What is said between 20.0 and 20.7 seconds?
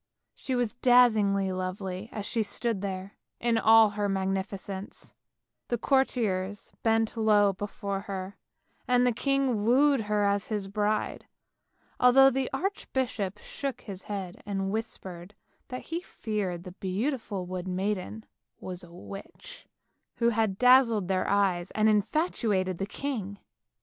who had